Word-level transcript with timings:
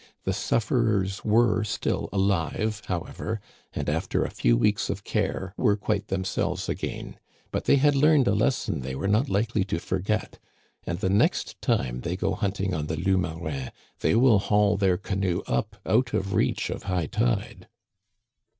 The 0.23 0.33
sufferers 0.33 1.23
were 1.23 1.63
still 1.63 2.09
alive, 2.11 2.81
however, 2.87 3.39
and 3.71 3.87
aft 3.87 4.15
er 4.15 4.25
a 4.25 4.31
few 4.31 4.57
weeks 4.57 4.89
of 4.89 5.03
care 5.03 5.53
were 5.57 5.75
quite 5.77 6.07
themselves 6.07 6.67
again; 6.67 7.19
but 7.51 7.65
they 7.65 7.75
had 7.75 7.95
learned 7.95 8.27
a 8.27 8.33
lesson 8.33 8.79
they 8.79 8.95
were 8.95 9.07
not 9.07 9.29
likely 9.29 9.63
to 9.65 9.77
forget, 9.77 10.39
and 10.87 11.01
the 11.01 11.09
next 11.11 11.61
time 11.61 12.01
they 12.01 12.17
go 12.17 12.33
hunting 12.33 12.73
on 12.73 12.87
the 12.87 12.97
Loups 12.97 13.21
Marins 13.21 13.69
they 13.99 14.15
will 14.15 14.39
haul 14.39 14.75
their 14.75 14.97
canoe 14.97 15.43
up 15.45 15.75
out 15.85 16.15
of 16.15 16.33
reach 16.33 16.71
of 16.71 16.81
high 16.89 17.05
tide." 17.05 17.67